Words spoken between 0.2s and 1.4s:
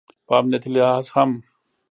په امنیتي لحاظ هم